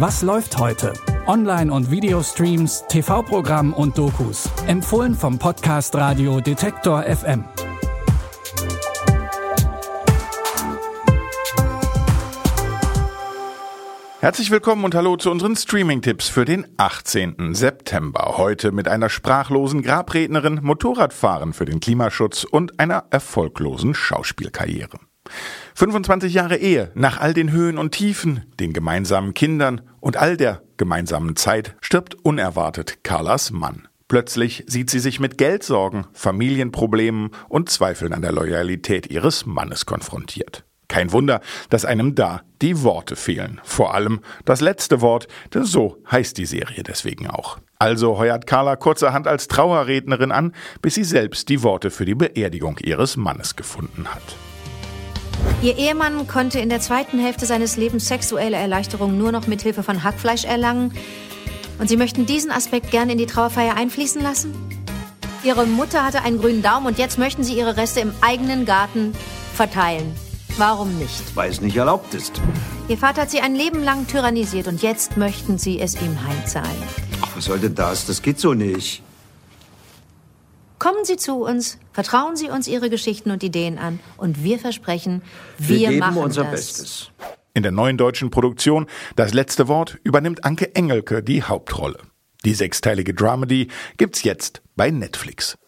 Was 0.00 0.22
läuft 0.22 0.58
heute? 0.58 0.92
Online- 1.26 1.72
und 1.72 1.90
Videostreams, 1.90 2.84
TV-Programm 2.88 3.72
und 3.72 3.98
Dokus. 3.98 4.48
Empfohlen 4.68 5.12
vom 5.12 5.40
Podcast 5.40 5.92
Radio 5.96 6.40
Detektor 6.40 7.02
FM. 7.02 7.44
Herzlich 14.20 14.52
willkommen 14.52 14.84
und 14.84 14.94
hallo 14.94 15.16
zu 15.16 15.32
unseren 15.32 15.56
Streaming-Tipps 15.56 16.28
für 16.28 16.44
den 16.44 16.68
18. 16.76 17.56
September. 17.56 18.34
Heute 18.36 18.70
mit 18.70 18.86
einer 18.86 19.08
sprachlosen 19.08 19.82
Grabrednerin, 19.82 20.60
Motorradfahren 20.62 21.52
für 21.52 21.64
den 21.64 21.80
Klimaschutz 21.80 22.44
und 22.44 22.78
einer 22.78 23.06
erfolglosen 23.10 23.96
Schauspielkarriere. 23.96 25.07
25 25.74 26.34
Jahre 26.34 26.56
Ehe, 26.56 26.90
nach 26.94 27.20
all 27.20 27.34
den 27.34 27.52
Höhen 27.52 27.78
und 27.78 27.92
Tiefen, 27.92 28.44
den 28.60 28.72
gemeinsamen 28.72 29.34
Kindern 29.34 29.80
und 30.00 30.16
all 30.16 30.36
der 30.36 30.62
gemeinsamen 30.76 31.36
Zeit 31.36 31.76
stirbt 31.80 32.14
unerwartet 32.14 33.04
Carlas 33.04 33.50
Mann. 33.50 33.88
Plötzlich 34.08 34.64
sieht 34.66 34.88
sie 34.88 35.00
sich 35.00 35.20
mit 35.20 35.36
Geldsorgen, 35.36 36.06
Familienproblemen 36.14 37.30
und 37.48 37.68
Zweifeln 37.68 38.14
an 38.14 38.22
der 38.22 38.32
Loyalität 38.32 39.10
ihres 39.10 39.44
Mannes 39.44 39.84
konfrontiert. 39.84 40.64
Kein 40.88 41.12
Wunder, 41.12 41.42
dass 41.68 41.84
einem 41.84 42.14
da 42.14 42.40
die 42.62 42.82
Worte 42.82 43.14
fehlen. 43.14 43.60
Vor 43.62 43.94
allem 43.94 44.20
das 44.46 44.62
letzte 44.62 45.02
Wort, 45.02 45.28
denn 45.52 45.64
so 45.64 46.02
heißt 46.10 46.38
die 46.38 46.46
Serie 46.46 46.82
deswegen 46.82 47.28
auch. 47.28 47.58
Also 47.78 48.16
heuert 48.16 48.46
Carla 48.46 48.76
kurzerhand 48.76 49.28
als 49.28 49.48
Trauerrednerin 49.48 50.32
an, 50.32 50.54
bis 50.80 50.94
sie 50.94 51.04
selbst 51.04 51.50
die 51.50 51.62
Worte 51.62 51.90
für 51.90 52.06
die 52.06 52.14
Beerdigung 52.14 52.78
ihres 52.78 53.18
Mannes 53.18 53.54
gefunden 53.54 54.08
hat. 54.08 54.47
Ihr 55.60 55.76
Ehemann 55.76 56.28
konnte 56.28 56.60
in 56.60 56.68
der 56.68 56.80
zweiten 56.80 57.18
Hälfte 57.18 57.44
seines 57.44 57.76
Lebens 57.76 58.06
sexuelle 58.06 58.56
Erleichterung 58.56 59.18
nur 59.18 59.32
noch 59.32 59.48
mit 59.48 59.60
Hilfe 59.62 59.82
von 59.82 60.04
Hackfleisch 60.04 60.44
erlangen. 60.44 60.92
Und 61.80 61.88
Sie 61.88 61.96
möchten 61.96 62.26
diesen 62.26 62.52
Aspekt 62.52 62.92
gerne 62.92 63.12
in 63.12 63.18
die 63.18 63.26
Trauerfeier 63.26 63.76
einfließen 63.76 64.22
lassen? 64.22 64.54
Ihre 65.42 65.66
Mutter 65.66 66.04
hatte 66.04 66.22
einen 66.22 66.38
grünen 66.38 66.62
Daumen 66.62 66.86
und 66.86 66.98
jetzt 66.98 67.18
möchten 67.18 67.42
Sie 67.42 67.54
ihre 67.54 67.76
Reste 67.76 67.98
im 67.98 68.12
eigenen 68.20 68.66
Garten 68.66 69.12
verteilen. 69.52 70.14
Warum 70.58 70.96
nicht? 70.96 71.34
Weil 71.34 71.50
es 71.50 71.60
nicht 71.60 71.76
erlaubt 71.76 72.14
ist. 72.14 72.40
Ihr 72.86 72.98
Vater 72.98 73.22
hat 73.22 73.30
Sie 73.30 73.40
ein 73.40 73.56
Leben 73.56 73.82
lang 73.82 74.06
tyrannisiert 74.06 74.68
und 74.68 74.82
jetzt 74.82 75.16
möchten 75.16 75.58
Sie 75.58 75.80
es 75.80 75.94
ihm 76.00 76.16
heimzahlen. 76.24 76.82
Ach, 77.20 77.34
was 77.34 77.46
soll 77.46 77.58
denn 77.58 77.74
das? 77.74 78.06
Das 78.06 78.22
geht 78.22 78.38
so 78.38 78.54
nicht. 78.54 79.02
Kommen 80.88 81.04
Sie 81.04 81.18
zu 81.18 81.44
uns, 81.44 81.76
vertrauen 81.92 82.34
Sie 82.34 82.48
uns 82.48 82.66
Ihre 82.66 82.88
Geschichten 82.88 83.30
und 83.30 83.42
Ideen 83.42 83.76
an 83.76 84.00
und 84.16 84.42
wir 84.42 84.58
versprechen, 84.58 85.20
wir, 85.58 85.80
Wir 85.80 85.88
geben 85.90 85.98
machen 85.98 86.16
unser 86.16 86.44
das. 86.44 86.50
Bestes. 86.52 87.10
In 87.52 87.62
der 87.62 87.72
neuen 87.72 87.98
deutschen 87.98 88.30
Produktion 88.30 88.86
Das 89.14 89.34
letzte 89.34 89.68
Wort 89.68 89.98
übernimmt 90.02 90.46
Anke 90.46 90.74
Engelke 90.74 91.22
die 91.22 91.42
Hauptrolle. 91.42 91.98
Die 92.46 92.54
sechsteilige 92.54 93.12
Dramedy 93.12 93.68
gibt's 93.98 94.22
jetzt 94.22 94.62
bei 94.76 94.90
Netflix. 94.90 95.58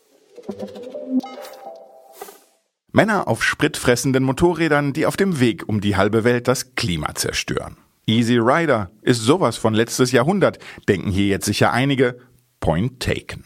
Männer 2.91 3.29
auf 3.29 3.45
spritfressenden 3.45 4.25
Motorrädern, 4.25 4.95
die 4.95 5.05
auf 5.05 5.19
dem 5.19 5.39
Weg 5.39 5.69
um 5.69 5.83
die 5.83 5.97
halbe 5.97 6.25
Welt 6.25 6.49
das 6.49 6.77
Klima 6.77 7.15
zerstören. 7.15 7.77
Easy 8.07 8.39
Rider 8.39 8.91
ist 9.03 9.21
sowas 9.21 9.59
von 9.59 9.75
letztes 9.75 10.13
Jahrhundert, 10.13 10.59
denken 10.89 11.11
hier 11.11 11.27
jetzt 11.27 11.45
sicher 11.45 11.75
einige. 11.75 12.17
Point 12.61 13.01
taken. 13.01 13.45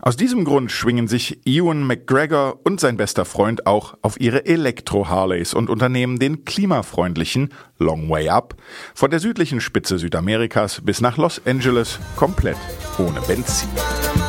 Aus 0.00 0.16
diesem 0.16 0.44
Grund 0.44 0.70
schwingen 0.70 1.08
sich 1.08 1.40
Ewan 1.46 1.86
McGregor 1.86 2.60
und 2.64 2.80
sein 2.80 2.96
bester 2.96 3.24
Freund 3.24 3.66
auch 3.66 3.96
auf 4.02 4.20
ihre 4.20 4.44
Elektro-Harleys 4.44 5.54
und 5.54 5.70
unternehmen 5.70 6.18
den 6.18 6.44
klimafreundlichen 6.44 7.54
Long 7.78 8.10
Way 8.10 8.28
Up 8.28 8.56
von 8.94 9.10
der 9.10 9.20
südlichen 9.20 9.60
Spitze 9.60 9.98
Südamerikas 9.98 10.82
bis 10.84 11.00
nach 11.00 11.16
Los 11.16 11.40
Angeles 11.46 11.98
komplett 12.14 12.56
ohne 12.98 13.20
Benzin. 13.22 13.68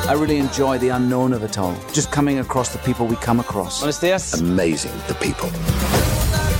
I 0.10 0.14
really 0.14 0.40
enjoy 0.40 0.80
the 0.80 0.90
unknown 0.90 1.34
of 1.34 1.44
it 1.44 1.58
all. 1.58 1.74
Just 1.94 2.12
coming 2.14 2.40
across 2.40 2.72
the 2.72 2.80
people 2.80 3.06
we 3.06 3.16
come 3.18 3.42
across. 3.42 3.84
Amazing, 4.40 4.92
the 5.08 5.16
people. 5.16 5.50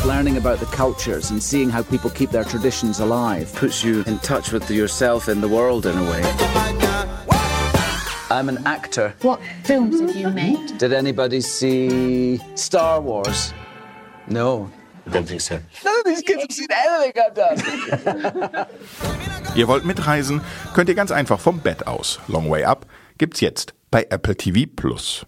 Learning 0.06 0.38
about 0.38 0.60
the 0.60 0.76
cultures 0.76 1.32
and 1.32 1.42
seeing 1.42 1.70
how 1.70 1.82
people 1.82 2.10
keep 2.10 2.32
their 2.32 2.44
traditions 2.44 3.00
alive. 3.00 3.54
Puts 3.56 3.84
you 3.84 4.04
in 4.06 4.20
touch 4.20 4.52
with 4.52 4.70
yourself 4.70 5.30
and 5.30 5.42
the 5.42 5.48
world 5.48 5.86
in 5.86 5.98
a 5.98 6.04
way. 6.04 6.87
I'm 8.30 8.50
an 8.50 8.60
actor. 8.66 9.14
What 9.22 9.40
films 9.64 10.02
have 10.02 10.16
you 10.16 10.30
made? 10.30 10.78
Did 10.78 10.92
anybody 10.92 11.40
see 11.40 12.42
Star 12.56 13.02
Wars? 13.02 13.54
No, 14.28 14.70
I 15.06 15.12
don't 15.12 15.26
think 15.26 15.40
so. 15.40 15.60
None 15.86 16.00
of 16.00 16.06
these 16.06 16.22
kids 16.24 16.42
have 16.42 16.52
seen 16.52 16.68
anything 16.70 17.14
I've 17.22 17.34
done. 17.34 18.68
Ihr 19.56 19.68
wollt 19.70 19.86
mitreisen? 19.86 20.42
Könnt 20.74 20.90
ihr 20.90 20.96
ganz 20.96 21.12
einfach 21.12 21.40
vom 21.40 21.60
Bett 21.60 21.88
aus. 21.88 22.20
Long 22.28 22.50
Way 22.50 22.66
Up 22.66 22.86
gibt's 23.18 23.40
jetzt 23.40 23.74
bei 23.92 24.06
Apple 24.10 24.36
TV 24.36 24.70
Plus. 24.76 25.26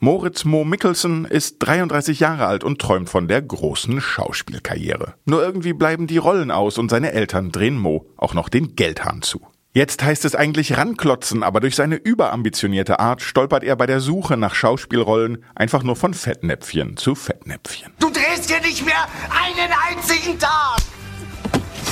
Moritz 0.00 0.44
Mo 0.44 0.64
Mickelson 0.64 1.26
ist 1.26 1.58
33 1.58 2.20
Jahre 2.20 2.46
alt 2.46 2.64
und 2.64 2.80
träumt 2.80 3.10
von 3.10 3.28
der 3.28 3.42
großen 3.42 4.00
Schauspielkarriere. 4.00 5.14
Nur 5.26 5.42
irgendwie 5.42 5.74
bleiben 5.74 6.06
die 6.06 6.18
Rollen 6.18 6.50
aus 6.50 6.78
und 6.78 6.88
seine 6.88 7.12
Eltern 7.12 7.52
drehen 7.52 7.76
Mo 7.76 8.06
auch 8.16 8.32
noch 8.32 8.48
den 8.48 8.74
Geldhahn 8.74 9.20
zu. 9.22 9.46
Jetzt 9.78 10.02
heißt 10.02 10.24
es 10.24 10.34
eigentlich 10.34 10.76
ranklotzen, 10.76 11.44
aber 11.44 11.60
durch 11.60 11.76
seine 11.76 11.94
überambitionierte 11.94 12.98
Art 12.98 13.22
stolpert 13.22 13.62
er 13.62 13.76
bei 13.76 13.86
der 13.86 14.00
Suche 14.00 14.36
nach 14.36 14.56
Schauspielrollen 14.56 15.44
einfach 15.54 15.84
nur 15.84 15.94
von 15.94 16.14
Fettnäpfchen 16.14 16.96
zu 16.96 17.14
Fettnäpfchen. 17.14 17.92
Du 18.00 18.10
drehst 18.10 18.50
hier 18.50 18.60
nicht 18.60 18.84
mehr 18.84 19.06
einen 19.30 19.70
einzigen 19.88 20.36
Tag! 20.36 20.80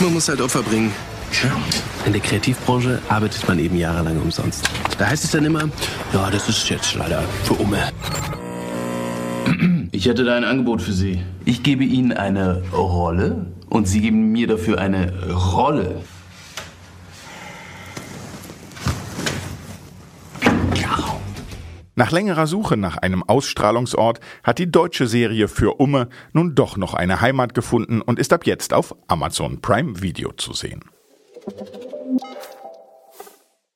Man 0.00 0.14
muss 0.14 0.28
halt 0.28 0.40
Opfer 0.40 0.64
bringen. 0.64 0.90
Ja, 1.44 1.56
In 2.04 2.12
der 2.12 2.20
Kreativbranche 2.22 3.00
arbeitet 3.08 3.46
man 3.46 3.60
eben 3.60 3.78
jahrelang 3.78 4.20
umsonst. 4.20 4.68
Da 4.98 5.06
heißt 5.06 5.22
es 5.22 5.30
dann 5.30 5.44
immer, 5.44 5.70
ja, 6.12 6.28
das 6.28 6.48
ist 6.48 6.68
jetzt 6.68 6.92
leider 6.96 7.22
für 7.44 7.54
Umme. 7.54 7.92
Ich 9.92 10.06
hätte 10.06 10.24
da 10.24 10.34
ein 10.34 10.42
Angebot 10.42 10.82
für 10.82 10.92
Sie. 10.92 11.22
Ich 11.44 11.62
gebe 11.62 11.84
Ihnen 11.84 12.12
eine 12.12 12.64
Rolle 12.72 13.46
und 13.70 13.86
Sie 13.86 14.00
geben 14.00 14.32
mir 14.32 14.48
dafür 14.48 14.80
eine 14.80 15.12
Rolle. 15.32 16.00
Nach 21.98 22.12
längerer 22.12 22.46
Suche 22.46 22.76
nach 22.76 22.98
einem 22.98 23.22
Ausstrahlungsort 23.22 24.20
hat 24.42 24.58
die 24.58 24.70
deutsche 24.70 25.06
Serie 25.06 25.48
für 25.48 25.80
Umme 25.80 26.10
nun 26.34 26.54
doch 26.54 26.76
noch 26.76 26.92
eine 26.92 27.22
Heimat 27.22 27.54
gefunden 27.54 28.02
und 28.02 28.18
ist 28.18 28.34
ab 28.34 28.44
jetzt 28.46 28.74
auf 28.74 28.94
Amazon 29.08 29.62
Prime 29.62 30.02
Video 30.02 30.32
zu 30.32 30.52
sehen. 30.52 30.84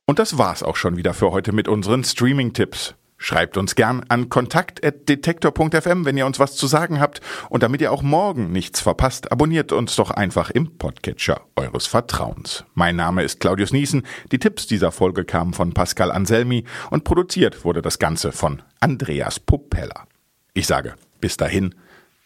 Und 0.05 0.19
das 0.19 0.37
war's 0.37 0.63
auch 0.63 0.77
schon 0.77 0.99
wieder 0.99 1.15
für 1.15 1.31
heute 1.31 1.53
mit 1.53 1.67
unseren 1.67 2.05
Streaming-Tipps. 2.05 2.95
Schreibt 3.23 3.59
uns 3.59 3.75
gern 3.75 4.03
an 4.09 4.31
kontakt.detektor.fm, 4.31 6.07
wenn 6.07 6.17
ihr 6.17 6.25
uns 6.25 6.39
was 6.39 6.57
zu 6.57 6.67
sagen 6.67 7.01
habt. 7.01 7.21
Und 7.51 7.63
damit 7.63 7.83
ihr 7.83 7.93
auch 7.93 8.01
morgen 8.01 8.51
nichts 8.51 8.81
verpasst, 8.81 9.31
abonniert 9.31 9.73
uns 9.73 9.95
doch 9.95 10.11
einfach 10.11 10.49
im 10.49 10.79
Podcatcher 10.79 11.43
eures 11.55 11.87
Vertrauens. 11.87 12.65
Mein 12.73 12.97
Name 12.97 13.23
ist 13.23 13.39
Claudius 13.39 13.73
Niesen. 13.73 14.07
Die 14.33 14.39
Tipps 14.39 14.67
dieser 14.67 14.91
Folge 14.91 15.27
kamen 15.27 15.53
von 15.53 15.75
Pascal 15.75 16.11
Anselmi 16.11 16.65
und 16.89 17.05
produziert 17.05 17.63
wurde 17.63 17.83
das 17.83 17.99
Ganze 17.99 18.33
von 18.33 18.63
Andreas 18.81 19.39
Popella. 19.39 20.07
Ich 20.55 20.67
sage, 20.67 20.95
bis 21.21 21.37
dahin, 21.37 21.75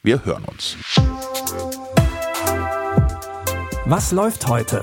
wir 0.04 0.24
hören 0.24 0.44
uns. 0.44 0.76
Was 3.84 4.12
läuft 4.12 4.46
heute? 4.46 4.82